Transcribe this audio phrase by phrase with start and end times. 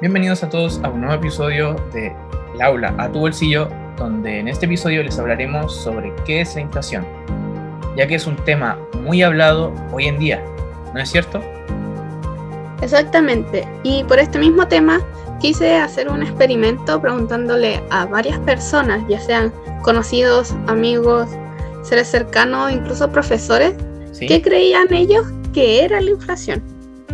[0.00, 2.16] Bienvenidos a todos a un nuevo episodio de
[2.54, 3.68] El aula a tu bolsillo,
[3.98, 7.06] donde en este episodio les hablaremos sobre qué es la inflación,
[7.98, 10.42] ya que es un tema muy hablado hoy en día,
[10.94, 11.42] ¿no es cierto?
[12.80, 15.02] Exactamente, y por este mismo tema
[15.38, 21.28] quise hacer un experimento preguntándole a varias personas, ya sean conocidos, amigos,
[21.82, 23.74] seres cercanos, incluso profesores,
[24.18, 26.69] qué creían ellos que era la inflación.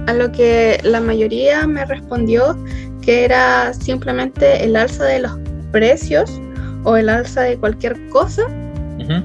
[0.06, 2.56] A lo que la mayoría me respondió
[3.02, 5.38] que era simplemente el alza de los
[5.72, 6.40] precios
[6.84, 8.42] o el alza de cualquier cosa.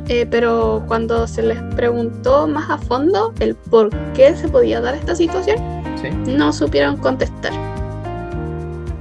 [0.10, 4.94] Eh, pero cuando se les preguntó más a fondo el por qué se podía dar
[4.94, 5.58] esta situación,
[6.28, 7.52] no supieron contestar.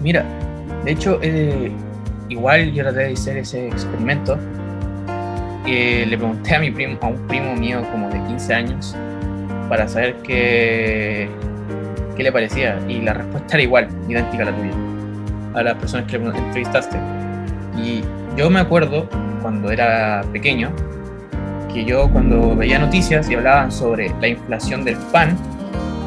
[0.01, 0.25] Mira,
[0.85, 1.71] de hecho, eh,
[2.31, 4.39] igual yo traté de hacer ese experimento.
[5.67, 8.97] Eh, le pregunté a mi primo, a un primo mío como de 15 años,
[9.69, 11.29] para saber qué,
[12.21, 12.79] qué le parecía.
[12.87, 14.73] Y la respuesta era igual, idéntica a la tuya,
[15.55, 16.99] a las personas que entrevistaste.
[17.79, 18.03] Y
[18.37, 19.09] yo me acuerdo
[19.41, 20.71] cuando era pequeño
[21.73, 25.35] que yo cuando veía noticias y hablaban sobre la inflación del pan,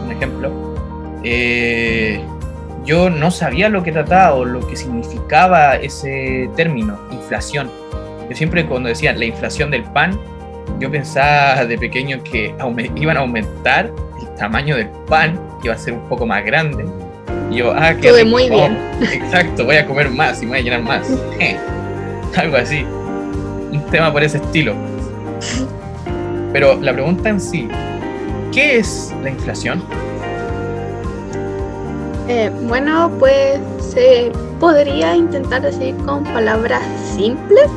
[0.05, 0.75] un ejemplo,
[1.23, 2.21] eh,
[2.85, 7.71] yo no sabía lo que trataba o lo que significaba ese término, inflación.
[8.29, 10.19] Yo siempre cuando decían la inflación del pan,
[10.79, 12.53] yo pensaba de pequeño que
[12.97, 16.85] iban a aumentar el tamaño del pan, iba a ser un poco más grande.
[17.51, 18.77] Y yo, ah, que muy bien.
[19.01, 21.07] Exacto, voy a comer más y me voy a llenar más.
[22.35, 22.83] algo así.
[22.83, 24.73] Un tema por ese estilo.
[26.51, 27.67] Pero la pregunta en sí,
[28.51, 29.83] ¿qué es la inflación?
[32.27, 36.81] Eh, bueno, pues se podría intentar decir con palabras
[37.15, 37.69] simples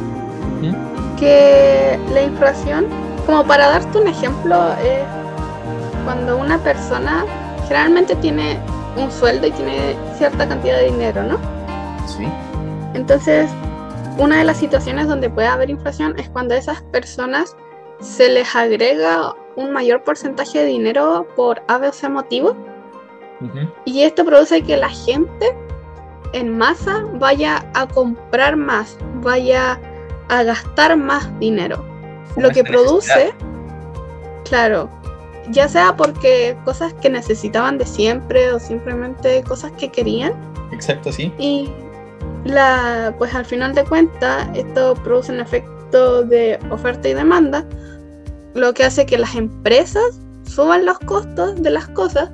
[1.18, 2.86] que la inflación,
[3.24, 5.00] como para darte un ejemplo, es
[6.04, 7.24] cuando una persona
[7.68, 8.58] generalmente tiene
[8.96, 11.38] un sueldo y tiene cierta cantidad de dinero, ¿no?
[12.06, 12.26] Sí.
[12.94, 13.50] Entonces,
[14.18, 17.56] una de las situaciones donde puede haber inflación es cuando a esas personas
[18.00, 22.56] se les agrega un mayor porcentaje de dinero por A, B o C motivo.
[23.84, 25.54] Y esto produce que la gente
[26.32, 29.78] en masa vaya a comprar más, vaya
[30.28, 31.84] a gastar más dinero.
[32.36, 33.34] Lo que produce,
[34.44, 34.88] claro,
[35.50, 40.32] ya sea porque cosas que necesitaban de siempre o simplemente cosas que querían.
[40.72, 41.32] Exacto, sí.
[41.38, 41.70] Y
[42.44, 47.64] la, pues al final de cuentas, esto produce un efecto de oferta y demanda,
[48.54, 52.30] lo que hace que las empresas suban los costos de las cosas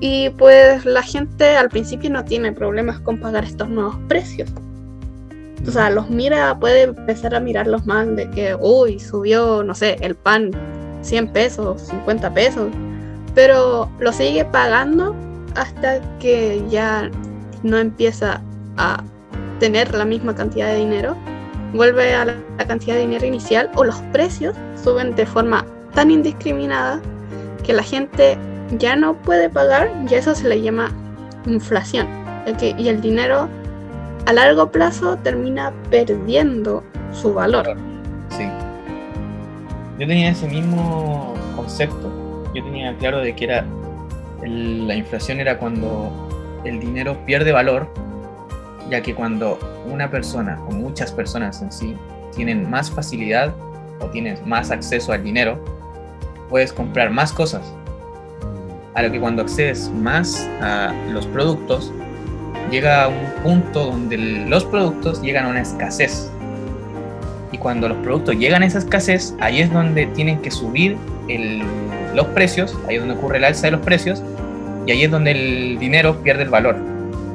[0.00, 4.50] y pues la gente al principio no tiene problemas con pagar estos nuevos precios
[5.66, 9.96] o sea, los mira, puede empezar a mirarlos más de que, uy, subió, no sé,
[10.00, 10.50] el pan
[11.02, 12.68] 100 pesos, 50 pesos,
[13.34, 15.14] pero lo sigue pagando
[15.54, 17.10] hasta que ya
[17.62, 18.40] no empieza
[18.76, 19.02] a
[19.58, 21.16] tener la misma cantidad de dinero,
[21.72, 22.34] vuelve a la,
[22.66, 25.64] cantidad de dinero inicial o los precios suben de forma
[25.94, 27.00] tan indiscriminada
[27.64, 28.38] que la gente
[28.78, 30.90] ya no puede pagar y eso se le llama
[31.46, 32.06] inflación.
[32.60, 33.48] y el dinero
[34.26, 37.76] a largo plazo termina perdiendo su valor.
[38.30, 38.48] Sí.
[39.98, 42.12] Yo tenía ese mismo concepto.
[42.54, 43.64] Yo tenía claro de que era
[44.42, 47.88] la inflación era cuando el dinero pierde valor,
[48.90, 49.58] ya que cuando
[49.90, 51.96] una persona o muchas personas en sí
[52.34, 53.54] tienen más facilidad
[54.00, 55.58] o tienes más acceso al dinero,
[56.48, 57.62] puedes comprar más cosas.
[58.94, 61.92] A lo que cuando accedes más a los productos,
[62.70, 66.30] llega a un punto donde los productos llegan a una escasez.
[67.56, 70.98] Y cuando los productos llegan a esa escasez, ahí es donde tienen que subir
[72.14, 74.22] los precios, ahí es donde ocurre el alza de los precios,
[74.84, 76.76] y ahí es donde el dinero pierde el valor.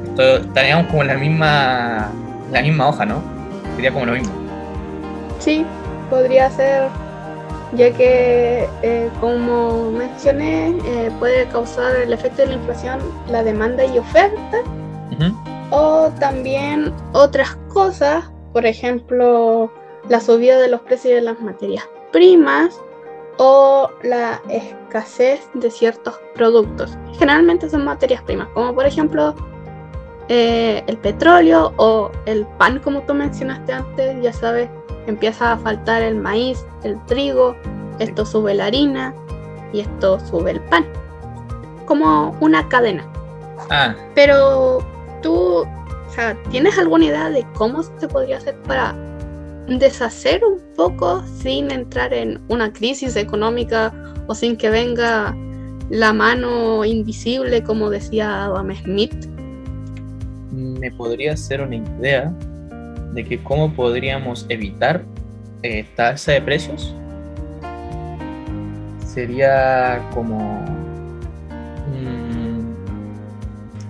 [0.04, 2.12] Esto, estaríamos como en la misma,
[2.52, 3.20] la misma hoja, ¿no?
[3.74, 4.32] Sería como lo mismo.
[5.40, 5.66] Sí,
[6.08, 6.84] podría ser,
[7.72, 13.84] ya que, eh, como mencioné, eh, puede causar el efecto de la inflación la demanda
[13.84, 14.58] y oferta,
[15.70, 19.72] o también otras cosas, por ejemplo,
[20.08, 22.80] la subida de los precios de las materias primas
[23.38, 26.96] o la escasez de ciertos productos.
[27.18, 29.34] Generalmente son materias primas, como por ejemplo
[30.28, 34.68] eh, el petróleo o el pan, como tú mencionaste antes, ya sabes,
[35.06, 37.56] empieza a faltar el maíz, el trigo,
[37.98, 39.14] esto sube la harina
[39.72, 40.86] y esto sube el pan.
[41.86, 43.04] Como una cadena.
[43.70, 43.94] Ah.
[44.14, 44.80] Pero
[45.22, 48.94] ¿Tú o sea, tienes alguna idea de cómo se podría hacer para
[49.68, 53.92] deshacer un poco sin entrar en una crisis económica
[54.26, 55.36] o sin que venga
[55.90, 59.32] la mano invisible, como decía Adam Smith?
[60.82, 62.32] me podría hacer una idea
[63.12, 65.02] de que cómo podríamos evitar
[65.62, 66.94] eh, tasa de precios?
[69.06, 70.60] Sería como...
[71.86, 72.74] mm,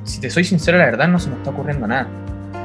[0.04, 2.08] si te soy sincero, la verdad no se me está ocurriendo nada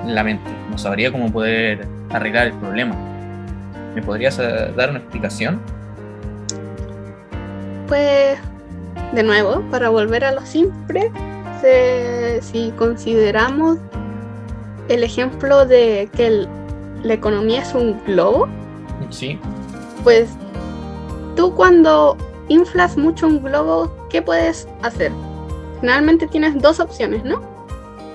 [0.04, 0.50] en la mente.
[0.70, 2.96] No sabría cómo poder arreglar el problema.
[3.96, 5.60] ¿Me podrías eh, dar una explicación?
[7.88, 8.38] Pues,
[9.14, 11.12] de nuevo, para volver a lo simple,
[11.62, 13.78] se- si consideramos
[14.90, 16.48] el ejemplo de que el-
[17.04, 18.48] la economía es un globo,
[19.10, 19.40] Sí,
[20.04, 20.30] pues
[21.36, 22.18] tú cuando
[22.50, 25.12] inflas mucho un globo, ¿qué puedes hacer?
[25.80, 27.42] Generalmente tienes dos opciones, ¿no?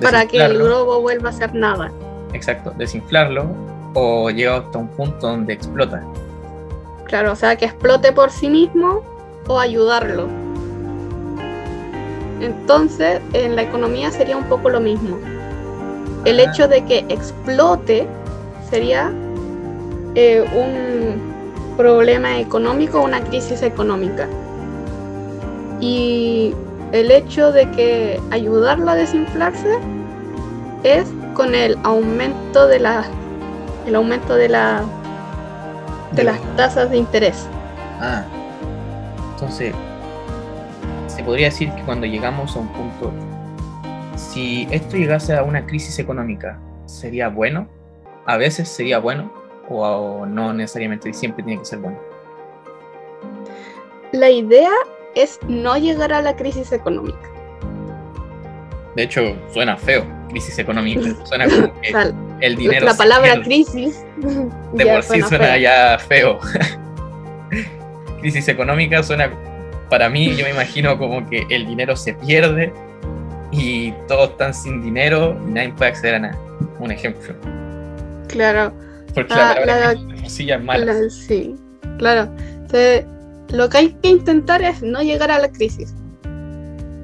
[0.02, 1.90] Para que el globo vuelva a ser nada.
[2.34, 3.46] Exacto, desinflarlo
[3.94, 6.02] o llega hasta un punto donde explota.
[7.04, 9.02] Claro, o sea, que explote por sí mismo
[9.46, 10.28] o ayudarlo.
[12.40, 15.18] Entonces, en la economía sería un poco lo mismo.
[16.24, 16.44] El Ah.
[16.44, 18.06] hecho de que explote
[18.70, 19.12] sería
[20.14, 21.32] eh, un
[21.76, 24.28] problema económico, una crisis económica.
[25.80, 26.54] Y
[26.92, 29.78] el hecho de que ayudarlo a desinflarse
[30.82, 33.04] es con el aumento de la
[33.86, 34.84] el aumento de la
[36.12, 37.48] de las tasas de interés.
[38.00, 38.24] Ah,
[39.32, 39.74] entonces,
[41.06, 43.12] se podría decir que cuando llegamos a un punto,
[44.16, 47.68] si esto llegase a una crisis económica, ¿sería bueno?
[48.26, 49.32] A veces sería bueno
[49.68, 51.98] o, o no necesariamente siempre tiene que ser bueno.
[54.12, 54.70] La idea
[55.14, 57.30] es no llegar a la crisis económica.
[58.94, 61.14] De hecho, suena feo, crisis económica.
[61.24, 61.92] Suena como que
[62.42, 64.04] el dinero la palabra crisis
[64.74, 65.56] de por sí suena feo.
[65.58, 66.38] ya feo.
[68.20, 69.30] Crisis económica suena,
[69.90, 72.72] para mí, yo me imagino como que el dinero se pierde
[73.50, 76.38] y todos están sin dinero y nadie puede acceder a nada.
[76.78, 77.34] Un ejemplo.
[78.28, 78.72] Claro,
[79.14, 80.84] Porque Ah, la palabra la- es mala.
[80.94, 81.56] la- sí,
[81.98, 82.30] claro.
[82.62, 83.04] Entonces,
[83.50, 85.92] lo que hay que intentar es no llegar a la crisis.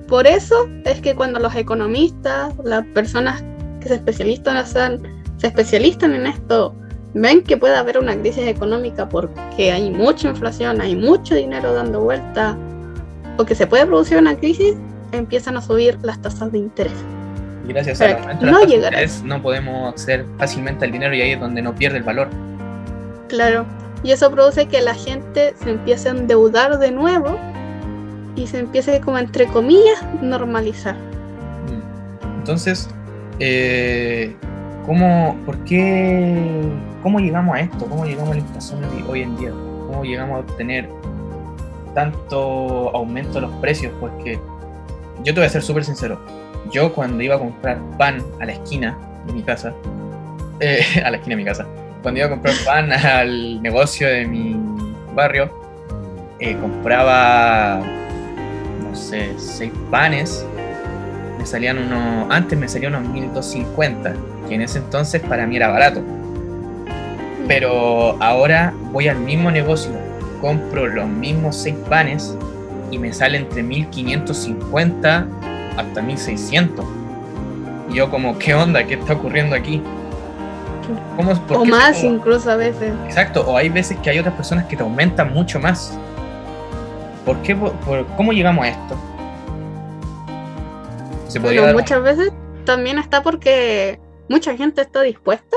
[0.08, 3.44] Por eso es que cuando los economistas, las personas
[3.82, 4.56] que se especializan,
[5.38, 6.75] se especializan en esto,
[7.14, 12.00] ven que puede haber una crisis económica porque hay mucha inflación, hay mucho dinero dando
[12.00, 12.56] vuelta,
[13.38, 14.75] o que se puede producir una crisis,
[15.12, 16.93] empiezan a subir las tasas de interés.
[17.67, 21.31] Gracias para al que no de interés no podemos acceder fácilmente al dinero y ahí
[21.32, 22.29] es donde no pierde el valor.
[23.29, 23.67] Claro.
[24.02, 27.38] Y eso produce que la gente se empiece a endeudar de nuevo
[28.37, 30.94] y se empiece como entre comillas normalizar.
[30.94, 32.38] Mm.
[32.38, 32.88] Entonces,
[33.38, 34.35] eh,
[34.88, 36.62] ¿cómo, por qué,
[37.02, 37.85] ¿cómo llegamos a esto?
[37.87, 39.50] ¿Cómo llegamos a la inflación hoy- en día?
[39.87, 40.88] ¿Cómo llegamos a obtener
[41.94, 43.93] tanto aumento de los precios?
[44.00, 44.40] Porque
[45.23, 46.19] yo te voy a ser súper sincero.
[46.73, 48.96] Yo cuando iba a comprar pan a la esquina
[49.26, 49.75] de mi casa,
[50.61, 51.67] eh, a la esquina de mi casa,
[52.02, 54.56] cuando iba a comprar pan al negocio de mi
[55.14, 55.50] barrio,
[56.38, 57.81] eh, compraba,
[58.82, 60.46] no sé, seis panes
[61.38, 64.14] me salían unos, antes me salían unos 1250,
[64.48, 66.00] que en ese entonces para mí era barato.
[67.46, 69.92] Pero ahora voy al mismo negocio,
[70.40, 72.37] compro los mismos 6 panes
[72.90, 75.26] y me sale entre 1550
[75.76, 76.84] hasta 1600.
[77.90, 78.84] Y yo como, ¿qué onda?
[78.87, 79.82] ¿Qué está ocurriendo aquí?
[81.16, 82.92] ¿Cómo, por O más como- incluso a veces.
[83.06, 85.99] Exacto, o hay veces que hay otras personas que te aumentan mucho más.
[87.25, 87.54] ¿Por qué?
[87.56, 88.96] Por, por- ¿Cómo llegamos a esto?
[91.28, 92.32] Se podría Bueno, muchas veces
[92.64, 95.56] también está porque mucha gente está dispuesta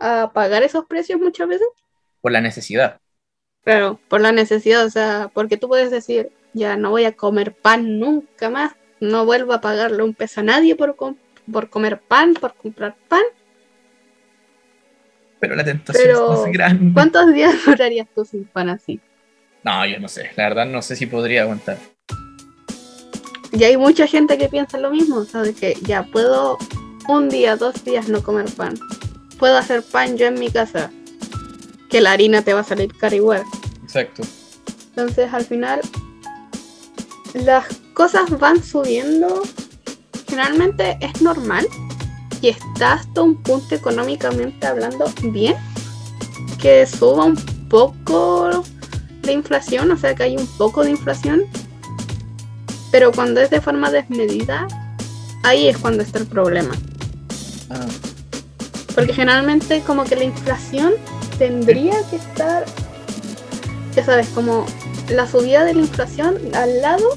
[0.00, 1.66] a pagar esos precios muchas veces.
[2.20, 2.98] por la necesidad.
[3.64, 7.54] Claro, por la necesidad, o sea, porque tú puedes decir, ya no voy a comer
[7.54, 11.16] pan nunca más, no vuelvo a pagarle un peso a nadie por, com-
[11.50, 13.22] por comer pan, por comprar pan.
[15.40, 16.92] Pero la tentación Pero, es más grande.
[16.94, 19.00] ¿Cuántos días durarías tú sin pan así?
[19.64, 20.30] No, yo no sé.
[20.36, 21.78] La verdad no sé si podría aguantar.
[23.52, 26.56] Y hay mucha gente que piensa lo mismo, o sea, de que ya puedo
[27.08, 28.78] un día, dos días no comer pan.
[29.38, 30.90] Puedo hacer pan yo en mi casa,
[31.88, 33.42] que la harina te va a salir cara igual.
[33.82, 34.22] Exacto.
[34.90, 35.80] Entonces al final
[37.34, 39.42] las cosas van subiendo.
[40.28, 41.66] Generalmente es normal
[42.40, 45.56] y está hasta un punto económicamente hablando bien
[46.60, 47.36] que suba un
[47.68, 48.64] poco
[49.22, 51.42] la inflación, o sea que hay un poco de inflación.
[52.90, 54.66] Pero cuando es de forma desmedida,
[55.42, 56.72] ahí es cuando está el problema.
[57.72, 57.86] Ah,
[58.94, 60.92] Porque generalmente como que la inflación
[61.38, 62.64] tendría que estar,
[63.96, 64.66] ya sabes, como
[65.08, 67.16] la subida de la inflación al lado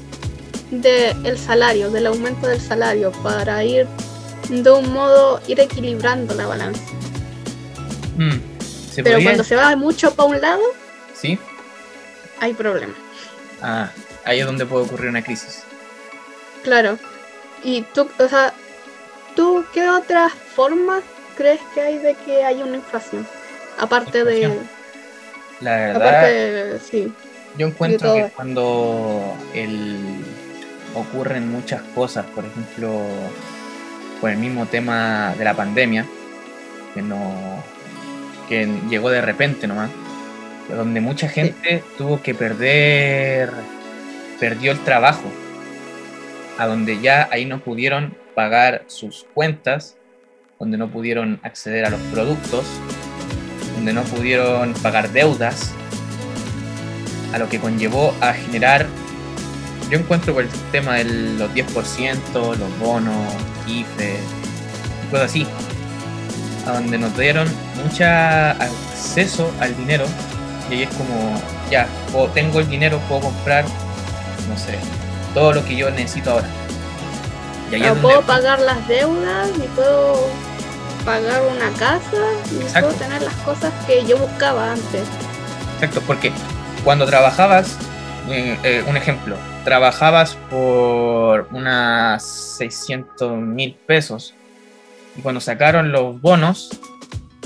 [0.70, 3.86] del salario, del aumento del salario, para ir
[4.48, 6.80] de un modo ir equilibrando la balanza.
[8.16, 8.30] Mm,
[8.94, 10.62] ¿se Pero podría- cuando se va mucho para un lado,
[11.14, 11.38] Sí.
[12.40, 12.96] hay problemas.
[13.60, 13.90] Ah,
[14.24, 15.58] ahí es donde puede ocurrir una crisis.
[16.64, 16.98] Claro.
[17.62, 18.52] Y tú, o sea,
[19.36, 21.04] ¿tú qué otras formas
[21.36, 23.24] crees que hay de que haya una inflación?
[23.78, 24.58] Aparte de.
[25.60, 26.80] La verdad, Aparte de.
[26.80, 27.12] Sí.
[27.56, 30.24] yo encuentro que cuando el,
[30.94, 33.02] ocurren muchas cosas, por ejemplo,
[34.20, 36.06] con el mismo tema de la pandemia,
[36.94, 37.62] que no
[38.48, 39.90] que llegó de repente nomás,
[40.68, 43.50] donde mucha gente tuvo que perder,
[44.38, 45.24] perdió el trabajo,
[46.56, 49.96] a donde ya ahí no pudieron pagar sus cuentas,
[50.60, 52.66] donde no pudieron acceder a los productos,
[53.74, 55.72] donde no pudieron pagar deudas,
[57.32, 58.86] a lo que conllevó a generar,
[59.90, 63.32] yo encuentro por el tema de los 10%, los bonos,
[63.66, 64.16] IFE,
[65.10, 65.46] cosas así,
[66.66, 67.48] a donde nos dieron
[67.82, 70.04] mucho acceso al dinero,
[70.70, 71.40] y ahí es como,
[71.70, 73.64] ya, puedo- tengo el dinero, puedo comprar,
[74.48, 74.78] no sé,
[75.32, 76.48] todo lo que yo necesito ahora.
[77.70, 80.28] Y donde- puedo pagar las deudas y puedo
[81.04, 82.10] pagar una casa
[82.60, 82.88] Exacto.
[82.88, 85.02] puedo tener las cosas que yo buscaba antes.
[85.74, 86.32] Exacto, porque
[86.84, 87.76] cuando trabajabas,
[88.28, 92.24] eh, eh, un ejemplo, trabajabas por unas
[92.58, 94.34] 600 mil pesos
[95.16, 96.70] y cuando sacaron los bonos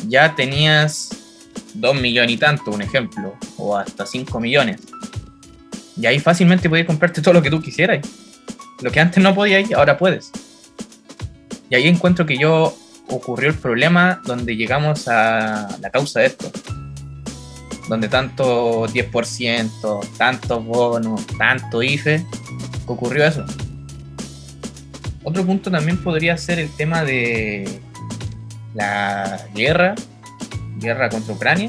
[0.07, 1.11] ya tenías
[1.75, 4.81] 2 millones y tanto, un ejemplo, o hasta 5 millones.
[5.97, 8.01] Y ahí fácilmente podías comprarte todo lo que tú quisieras.
[8.83, 10.31] Lo que antes no podías, ahora puedes.
[11.69, 12.77] Y ahí encuentro que yo
[13.09, 16.51] ocurrió el problema donde llegamos a la causa de esto
[17.91, 22.25] donde tanto 10%, tantos bonos, tanto IFE,
[22.87, 23.45] ocurrió eso.
[25.25, 27.81] Otro punto también podría ser el tema de
[28.75, 29.97] la guerra,
[30.77, 31.69] guerra contra Ucrania.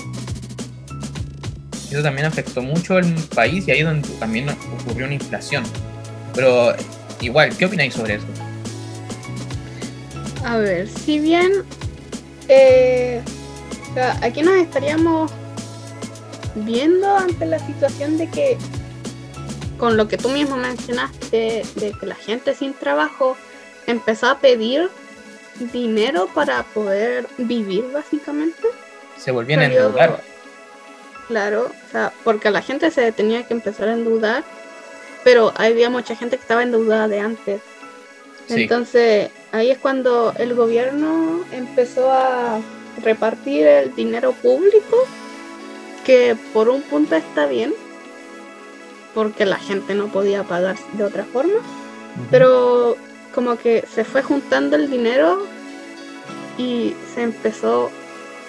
[1.90, 4.48] Eso también afectó mucho al país y ahí es donde también
[4.80, 5.64] ocurrió una inflación.
[6.36, 6.76] Pero
[7.22, 8.26] igual, ¿qué opináis sobre eso?
[10.44, 11.66] A ver, si bien
[12.48, 13.22] eh,
[13.92, 15.32] o sea, aquí nos estaríamos
[16.56, 18.58] viendo ante la situación de que,
[19.78, 23.38] con lo que tú mismo mencionaste, de que la gente sin trabajo
[23.88, 24.90] empezó a pedir
[25.74, 28.68] dinero para poder vivir básicamente.
[29.18, 30.22] Se volvían a endeudar.
[31.28, 34.44] Claro, o sea, porque la gente se tenía que empezar a endeudar,
[35.24, 37.62] pero había mucha gente que estaba endeudada de antes.
[38.48, 38.64] Sí.
[38.64, 42.60] Entonces, ahí es cuando el gobierno empezó a
[43.04, 45.06] repartir el dinero público,
[46.06, 47.74] que por un punto está bien,
[49.14, 51.60] porque la gente no podía pagar de otra forma,
[52.30, 52.96] pero
[53.34, 55.46] como que se fue juntando el dinero
[56.58, 57.90] y se empezó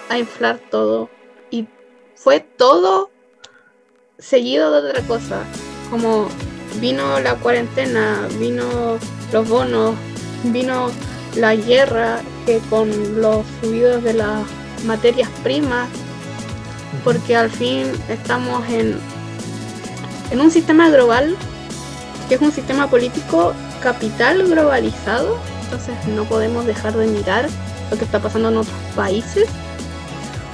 [0.09, 1.09] a inflar todo
[1.51, 1.67] y
[2.17, 3.11] fue todo
[4.19, 5.45] seguido de otra cosa
[5.91, 6.29] como
[6.81, 8.99] vino la cuarentena vino
[9.33, 9.95] los bonos
[10.45, 10.91] vino
[11.37, 14.45] la guerra que con los subidos de las
[14.85, 15.89] materias primas
[17.05, 18.99] porque al fin estamos en,
[20.31, 21.37] en un sistema global
[22.29, 23.53] que es un sistema político
[23.83, 27.49] capital globalizado, entonces no podemos dejar de mirar
[27.91, 29.49] lo que está pasando en otros países.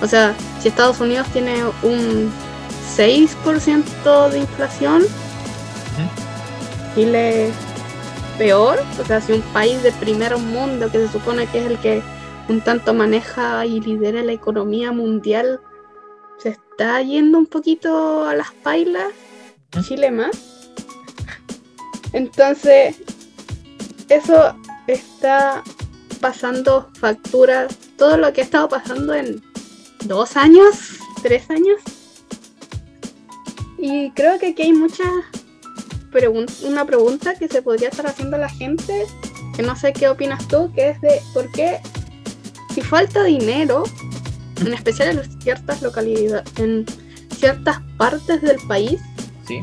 [0.01, 2.33] O sea, si Estados Unidos tiene un
[2.97, 5.05] 6% de inflación,
[6.95, 7.51] Chile
[8.39, 11.79] peor, o sea, si un país de primer mundo que se supone que es el
[11.79, 12.03] que
[12.49, 15.61] un tanto maneja y lidera la economía mundial,
[16.39, 19.13] se está yendo un poquito a las pailas.
[19.87, 20.71] Chile más.
[22.13, 22.97] Entonces,
[24.09, 24.55] eso
[24.87, 25.63] está
[26.21, 29.43] pasando facturas, todo lo que ha estado pasando en
[30.05, 31.81] dos años, tres años.
[33.77, 35.09] Y creo que aquí hay muchas
[36.11, 39.05] pregun- una pregunta que se podría estar haciendo la gente,
[39.57, 41.81] que no sé qué opinas tú, que es de por qué
[42.75, 43.85] si falta dinero,
[44.61, 46.85] en especial en ciertas localidades, en
[47.37, 49.01] ciertas partes del país,
[49.47, 49.61] Sí.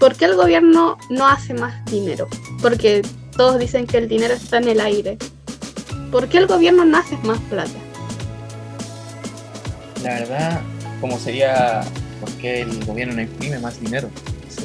[0.00, 2.28] ¿por qué el gobierno no hace más dinero?
[2.60, 3.02] Porque
[3.36, 5.18] todos dicen que el dinero está en el aire.
[6.10, 7.70] ¿Por qué el gobierno no hace más plata?
[10.02, 10.60] La verdad,
[11.00, 11.82] como sería
[12.20, 14.10] por qué el gobierno no imprime más dinero,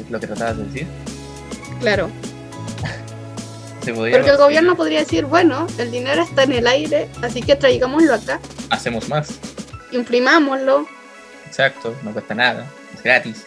[0.10, 0.88] lo que tratabas de decir.
[1.80, 2.10] Claro,
[3.84, 7.56] Se porque el gobierno podría decir, bueno, el dinero está en el aire, así que
[7.56, 9.40] traigámoslo acá, Hacemos más.
[9.92, 10.88] imprimámoslo,
[11.48, 13.46] Exacto, no cuesta nada, es gratis.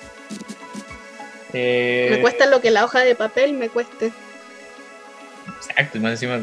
[1.53, 4.13] Eh, me cuesta lo que la hoja de papel me cueste.
[5.59, 6.39] Exacto, y más encima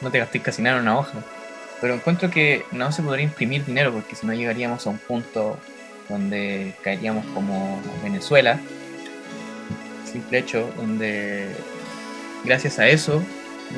[0.00, 1.12] no te gastes casi nada en una hoja.
[1.80, 5.56] Pero encuentro que no se podría imprimir dinero porque si no llegaríamos a un punto
[6.08, 8.60] donde caeríamos como Venezuela.
[10.12, 11.48] Simple hecho, donde
[12.44, 13.22] gracias a eso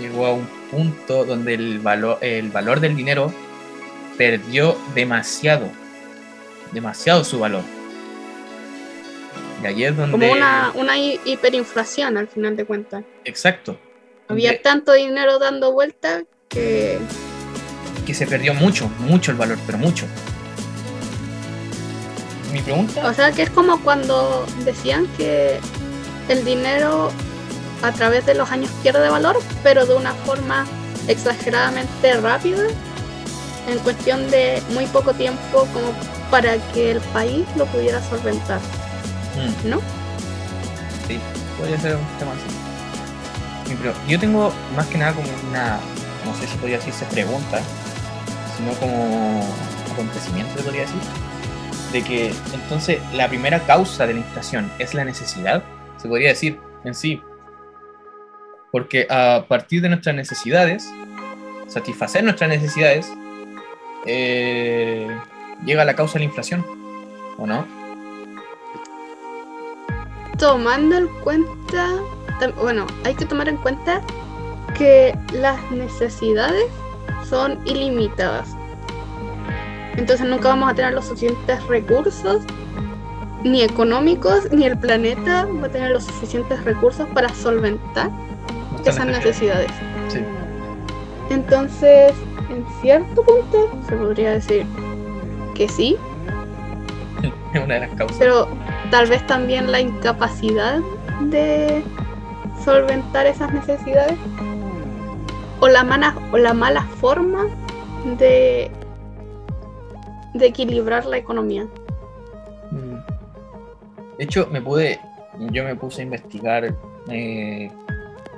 [0.01, 3.33] llegó a un punto donde el valor, el valor del dinero
[4.19, 5.71] perdió demasiado,
[6.73, 7.63] demasiado su valor.
[9.63, 10.13] Y ahí es donde...
[10.13, 13.05] Como una, una hiperinflación al final de cuentas.
[13.25, 13.79] Exacto.
[14.29, 16.99] Había tanto dinero dando vuelta que...
[18.05, 20.07] Que se perdió mucho, mucho el valor, pero mucho.
[22.53, 23.09] Mi pregunta...
[23.09, 25.59] O sea, que es como cuando decían que
[26.29, 27.11] el dinero
[27.83, 30.67] a través de los años pierde valor, pero de una forma
[31.09, 32.65] exageradamente rápida,
[33.69, 35.93] en cuestión de muy poco tiempo como
[36.31, 38.61] para que el país lo pudiera solventar.
[39.37, 39.71] Mm.
[39.71, 39.81] ¿No?
[41.07, 41.19] Sí,
[41.59, 43.77] podría ser un tema así.
[43.81, 45.79] Pero yo tengo más que nada como una,
[46.25, 47.61] no sé si podría decirse pregunta,
[48.57, 49.43] sino como
[49.93, 51.01] acontecimiento, se podría decir,
[51.93, 55.63] de que entonces la primera causa de la inflación es la necesidad,
[56.05, 57.23] se podría decir en sí,
[58.71, 60.87] porque a partir de nuestras necesidades,
[61.67, 63.11] satisfacer nuestras necesidades,
[64.05, 65.09] eh,
[65.65, 66.63] llega la causa de la inflación,
[67.39, 67.67] ¿o no?
[70.37, 71.89] Tomando en cuenta,
[72.61, 74.03] bueno, hay que tomar en cuenta
[74.77, 76.67] que las necesidades
[77.27, 78.55] son ilimitadas.
[79.97, 82.43] Entonces nunca vamos a tener los suficientes recursos,
[83.45, 88.11] ni económicos, ni el planeta va a tener los suficientes recursos para solventar
[88.85, 89.71] esas necesidades.
[91.31, 92.13] Entonces,
[92.51, 94.67] en cierto punto, se podría decir
[95.55, 95.97] que sí.
[97.53, 98.17] Es una de las causas.
[98.19, 98.49] Pero
[98.91, 100.81] tal vez también la incapacidad
[101.21, 101.83] de
[102.65, 104.19] solventar esas necesidades
[105.61, 107.47] o la mala, o la mala forma
[108.19, 108.71] de,
[110.35, 111.67] de equilibrar la economía.
[114.19, 115.01] De hecho, me pude,
[115.51, 116.75] yo me puse a investigar
[117.09, 117.71] eh,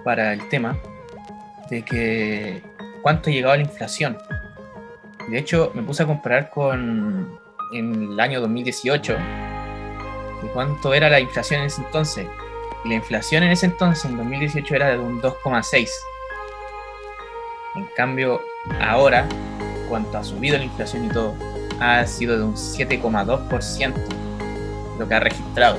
[0.05, 0.79] para el tema
[1.71, 2.62] de que
[3.03, 4.17] cuánto llegaba la inflación.
[5.29, 7.39] De hecho, me puse a comparar con
[7.73, 9.12] en el año 2018
[10.43, 12.27] de cuánto era la inflación en ese entonces.
[12.85, 15.89] Y la inflación en ese entonces, en 2018, era de un 2,6.
[17.75, 18.41] En cambio,
[18.81, 19.29] ahora,
[19.89, 21.35] cuanto ha subido la inflación y todo,
[21.81, 24.15] ha sido de un 7,2%
[24.98, 25.78] lo que ha registrado.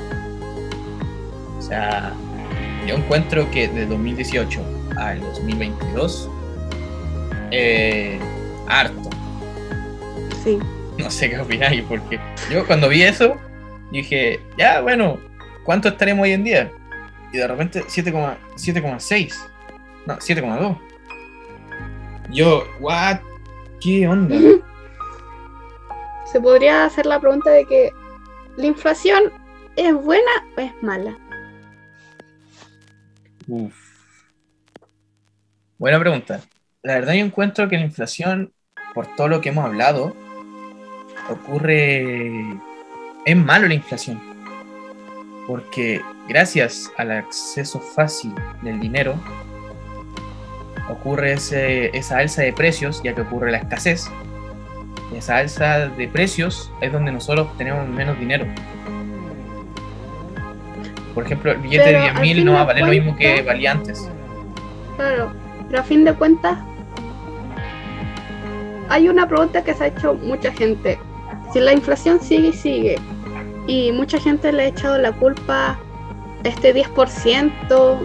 [1.58, 2.14] O sea,
[2.88, 4.62] yo encuentro que de 2018
[4.98, 6.30] al 2022,
[7.52, 8.20] eh,
[8.68, 9.10] harto.
[10.44, 10.60] Sí.
[10.98, 12.20] No sé qué opináis, porque
[12.52, 13.38] yo cuando vi eso,
[13.92, 15.20] dije, ya, bueno,
[15.64, 16.72] ¿cuánto estaremos hoy en día?
[17.32, 19.34] Y de repente 7,6.
[20.08, 20.78] No, 7,2.
[22.32, 23.20] Yo, what?
[23.80, 24.36] ¿Qué onda?
[26.32, 27.92] Se podría hacer la pregunta de que
[28.58, 29.32] la inflación
[29.76, 31.16] es buena o es mala.
[33.48, 33.74] Uf.
[35.78, 36.42] Buena pregunta.
[36.82, 38.52] La verdad yo encuentro que la inflación,
[38.94, 40.16] por todo lo que hemos hablado,
[41.30, 42.60] ocurre...
[43.26, 44.20] Es malo la inflación.
[45.46, 49.16] Porque gracias al acceso fácil del dinero,
[50.90, 54.10] ocurre esa alza de precios, ya que ocurre la escasez.
[55.18, 58.46] Esa alza de precios es donde nosotros tenemos menos dinero.
[61.14, 64.10] Por ejemplo, el billete de 10.000 no va a valer lo mismo que valía antes.
[64.98, 65.32] Claro,
[65.68, 66.60] pero a fin de cuentas,
[68.90, 71.00] hay una pregunta que se ha hecho mucha gente.
[71.52, 72.96] Si la inflación sigue y sigue,
[73.66, 75.78] y mucha gente le ha echado la culpa a
[76.44, 77.98] este 10%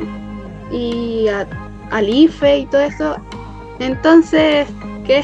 [0.72, 3.16] y al IFE y todo eso,
[3.78, 4.66] entonces,
[5.04, 5.22] ¿qué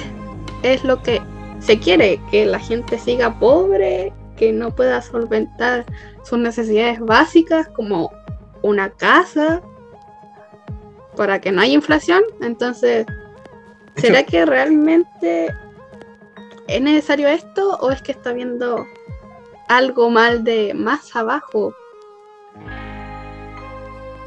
[0.63, 1.23] es lo que
[1.61, 2.21] se quiere?
[2.31, 4.13] ¿Que la gente siga pobre?
[4.37, 5.85] ¿Que no pueda solventar
[6.23, 8.13] sus necesidades básicas como
[8.63, 9.63] una casa
[11.19, 12.23] para que no haya inflación.
[12.41, 13.05] Entonces,
[13.97, 15.55] ¿será que realmente
[16.69, 18.87] es necesario esto o es que está viendo
[19.69, 21.75] algo mal de más abajo?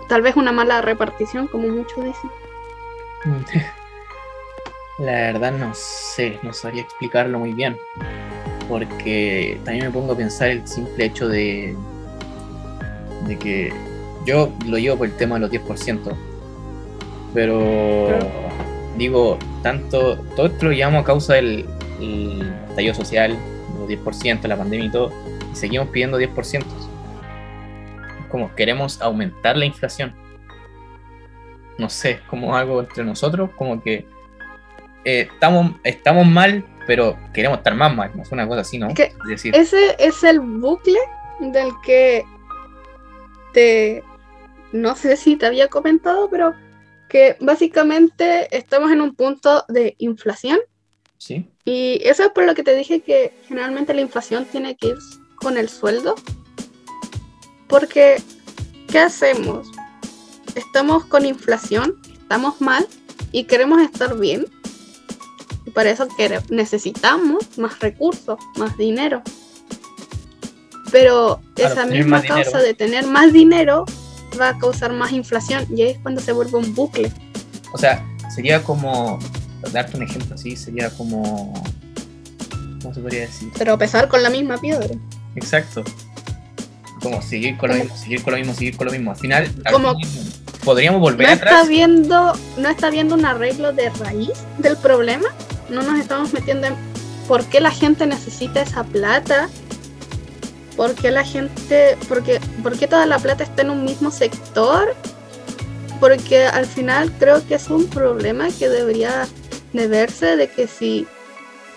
[0.10, 2.30] Tal vez una mala repartición, como muchos dicen.
[5.02, 7.76] La verdad no sé, no sabría explicarlo muy bien.
[8.70, 11.76] Porque también me pongo a pensar el simple hecho de,
[13.28, 13.74] de que
[14.26, 16.16] yo lo llevo por el tema de los 10%,
[17.34, 18.10] pero
[18.98, 21.66] digo, tanto, todo esto lo llevamos a causa del
[22.70, 23.36] estallido social,
[23.80, 25.12] los 10%, la pandemia y todo,
[25.52, 26.64] y seguimos pidiendo 10%.
[28.30, 30.14] Como queremos aumentar la inflación.
[31.78, 34.06] No sé, como algo entre nosotros, como que
[35.06, 38.90] eh, estamos, estamos mal, pero queremos estar más mal, no es una cosa así, ¿no?
[38.90, 39.14] Es que
[39.54, 41.00] ese es el bucle
[41.40, 42.24] del que
[43.54, 44.04] te,
[44.72, 46.56] no sé si te había comentado, pero
[47.10, 50.60] que básicamente estamos en un punto de inflación.
[51.18, 51.46] Sí.
[51.66, 54.98] Y eso es por lo que te dije que generalmente la inflación tiene que ir
[55.36, 56.16] con el sueldo.
[57.68, 58.22] Porque,
[58.90, 59.70] ¿qué hacemos?
[60.56, 62.88] Estamos con inflación, estamos mal
[63.32, 64.46] y queremos estar bien.
[65.72, 66.06] Y para eso
[66.50, 69.22] necesitamos más recursos, más dinero.
[70.92, 73.86] Pero esa misma causa de tener más dinero
[74.38, 77.10] va a causar más inflación y ahí es cuando se vuelve un bucle.
[77.72, 78.06] O sea,
[78.36, 79.18] sería como,
[79.72, 81.54] darte un ejemplo así, sería como,
[82.82, 83.50] ¿cómo se podría decir?
[83.58, 84.94] Pero pesar con la misma piedra.
[85.38, 85.86] Exacto.
[87.02, 89.12] Como seguir con lo mismo, seguir con lo mismo, seguir con lo mismo.
[89.12, 89.96] Al final, como,
[90.66, 91.54] podríamos volver no atrás.
[91.54, 95.30] Está viendo, no está viendo un arreglo de raíz del problema.
[95.72, 96.76] No nos estamos metiendo en
[97.28, 99.50] por qué la gente necesita esa plata
[100.76, 104.96] ¿Por qué la gente, porque, por qué toda la plata está en un mismo sector?
[106.00, 109.28] Porque al final creo que es un problema que debería
[109.74, 111.06] de verse de que si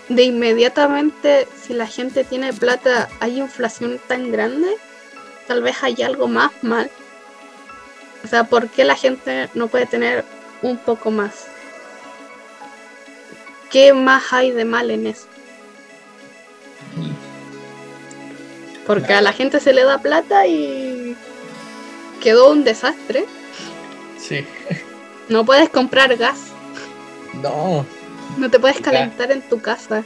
[0.09, 4.75] de inmediatamente si la gente tiene plata hay inflación tan grande,
[5.47, 6.89] tal vez hay algo más mal.
[8.23, 10.23] O sea, ¿por qué la gente no puede tener
[10.61, 11.45] un poco más?
[13.71, 15.27] ¿Qué más hay de mal en eso?
[18.85, 21.15] Porque a la gente se le da plata y
[22.21, 23.25] quedó un desastre.
[24.17, 24.45] Sí.
[25.27, 26.51] No puedes comprar gas.
[27.41, 27.85] No.
[28.37, 30.03] No te puedes calentar en tu casa.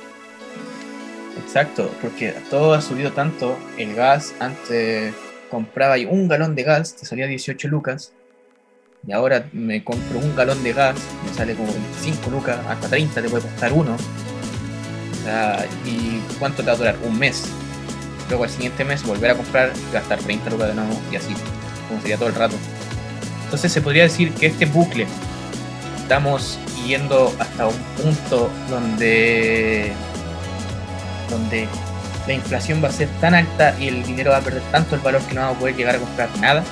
[1.43, 3.57] Exacto, porque todo ha subido tanto.
[3.77, 5.13] El gas, antes
[5.49, 8.13] compraba un galón de gas, te salía 18 lucas.
[9.07, 13.21] Y ahora me compro un galón de gas, me sale como 25 lucas, hasta 30
[13.21, 13.95] te puede costar uno.
[15.85, 16.97] ¿Y cuánto te va a durar?
[17.03, 17.43] Un mes
[18.29, 21.33] luego el siguiente mes volver a comprar, gastar 30 lucas de nuevo y así,
[21.87, 22.55] como sería todo el rato.
[23.45, 25.07] Entonces se podría decir que este bucle
[25.97, 29.91] estamos yendo hasta un punto donde
[31.29, 31.67] donde
[32.27, 35.01] la inflación va a ser tan alta y el dinero va a perder tanto el
[35.01, 36.63] valor que no vamos a poder llegar a comprar nada.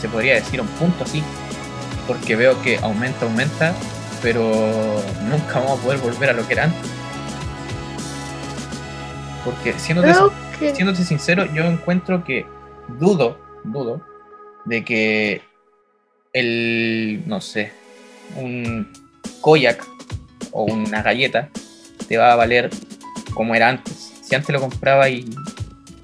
[0.00, 1.22] Se podría decir un punto así,
[2.06, 3.74] porque veo que aumenta, aumenta,
[4.22, 4.42] pero
[5.28, 6.90] nunca vamos a poder volver a lo que era antes.
[9.44, 10.02] Porque siendo
[10.58, 12.46] siéndote sincero, yo encuentro que
[12.98, 14.00] dudo, dudo,
[14.64, 15.42] de que
[16.32, 17.72] el, no sé,
[18.36, 18.90] un
[19.40, 19.86] koyak
[20.52, 21.50] o una galleta
[22.08, 22.70] te va a valer
[23.34, 24.12] como era antes.
[24.22, 25.24] Si antes lo compraba y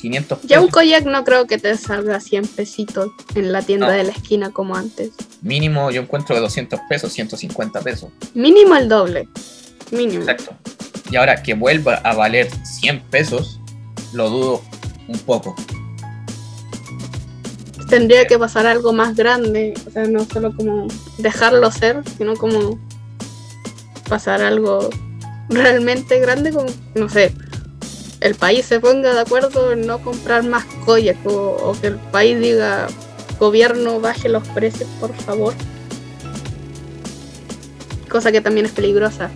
[0.00, 0.50] 500 pesos.
[0.50, 4.10] Ya un koyak no creo que te salga 100 pesitos en la tienda de la
[4.10, 5.10] esquina como antes.
[5.42, 8.10] Mínimo yo encuentro de 200 pesos, 150 pesos.
[8.34, 9.28] Mínimo el doble.
[9.90, 10.22] Mínimo.
[10.22, 10.54] Exacto.
[11.10, 13.60] Y ahora que vuelva a valer 100 pesos,
[14.12, 14.62] lo dudo
[15.08, 15.54] un poco.
[17.88, 20.86] Tendría que pasar algo más grande, o sea, no solo como
[21.18, 22.78] dejarlo ser, sino como
[24.08, 24.88] pasar algo
[25.48, 27.34] realmente grande, como, no sé,
[28.20, 32.38] el país se ponga de acuerdo en no comprar más Koyak o, que el país
[32.38, 32.86] diga,
[33.38, 35.54] gobierno, baje los precios, por favor.
[38.08, 39.30] Cosa que también es peligrosa.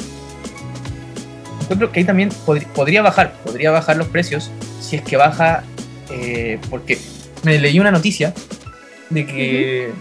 [1.62, 2.28] Encuentro que ahí también
[2.74, 5.64] podría bajar, podría bajar los precios, si es que baja,
[6.10, 6.98] eh, porque
[7.42, 8.34] me leí una noticia
[9.08, 9.92] de que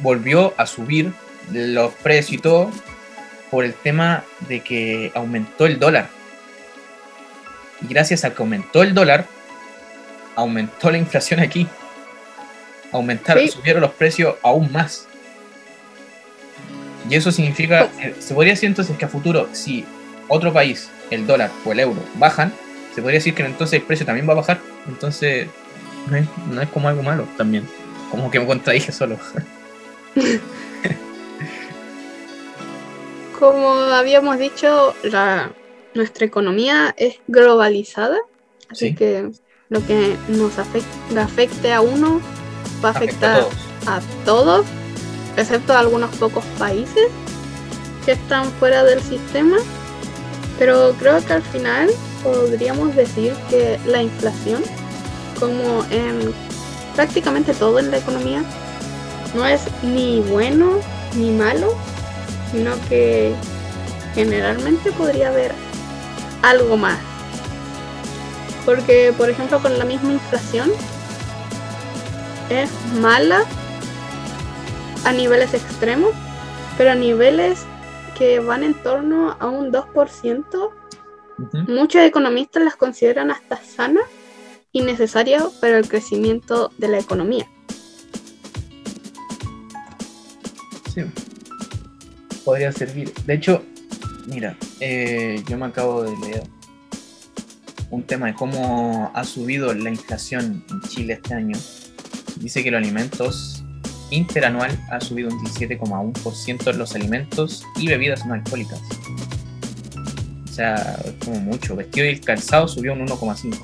[0.00, 1.12] volvió a subir
[1.52, 2.70] los precios y todo
[3.52, 6.08] por el tema de que aumentó el dólar.
[7.82, 9.26] Y gracias a que aumentó el dólar,
[10.36, 11.66] aumentó la inflación aquí.
[12.92, 15.06] Aumentaron, subieron los precios aún más.
[17.08, 19.84] Y eso significa, eh, se podría decir entonces que a futuro, si
[20.28, 22.52] otro país, el dólar o el euro, bajan,
[22.94, 24.60] se podría decir que entonces el precio también va a bajar.
[24.86, 25.48] Entonces,
[26.50, 27.66] no es, como algo malo también.
[28.10, 29.18] Como que me contradije solo.
[33.38, 35.50] como habíamos dicho, la,
[35.94, 38.18] nuestra economía es globalizada.
[38.68, 39.30] Así que
[39.68, 42.20] lo que nos afecte a uno
[42.84, 43.46] va a afectar
[43.86, 44.66] a todos,
[45.36, 47.08] excepto a algunos pocos países
[48.04, 49.56] que están fuera del sistema.
[50.58, 51.90] Pero creo que al final
[52.22, 54.62] podríamos decir que la inflación,
[55.38, 56.32] como en
[56.94, 58.44] prácticamente todo en la economía,
[59.34, 60.78] no es ni bueno
[61.16, 61.74] ni malo,
[62.52, 63.34] sino que
[64.14, 65.52] generalmente podría haber
[66.42, 66.98] algo más.
[68.64, 70.70] Porque, por ejemplo, con la misma inflación,
[72.50, 73.44] es mala
[75.04, 76.12] a niveles extremos,
[76.76, 77.64] pero a niveles
[78.16, 80.70] que van en torno a un 2%,
[81.66, 84.04] muchos economistas las consideran hasta sanas
[84.70, 87.48] y necesarias para el crecimiento de la economía.
[90.94, 91.02] Sí,
[92.44, 93.12] podría servir.
[93.26, 93.62] De hecho,
[94.26, 96.42] mira, eh, yo me acabo de leer
[97.90, 101.56] un tema de cómo ha subido la inflación en Chile este año.
[102.36, 103.62] Dice que los alimentos
[104.10, 108.80] interanual ha subido un 17,1% en los alimentos y bebidas no alcohólicas.
[110.44, 111.74] O sea, como mucho.
[111.76, 113.56] Vestido y el calzado subió un 1,5%.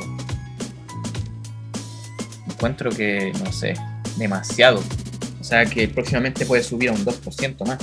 [2.46, 3.74] Encuentro que, no sé,
[4.16, 4.82] demasiado.
[5.40, 7.78] O sea que próximamente puede subir a un 2% más.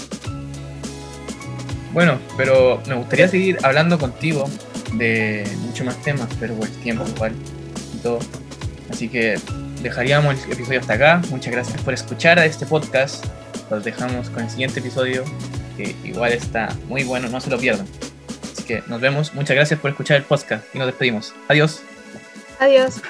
[1.95, 4.49] Bueno, pero me gustaría seguir hablando contigo
[4.95, 7.31] de muchos más temas, pero por el tiempo igual
[7.95, 8.19] y todo.
[8.89, 9.39] Así que
[9.81, 11.21] dejaríamos el episodio hasta acá.
[11.29, 13.23] Muchas gracias por escuchar a este podcast.
[13.71, 15.23] Los dejamos con el siguiente episodio,
[15.77, 17.88] que igual está muy bueno, no se lo pierdan.
[18.51, 19.34] Así que nos vemos.
[19.34, 21.34] Muchas gracias por escuchar el podcast y nos despedimos.
[21.47, 21.81] Adiós.
[22.60, 23.01] Adiós.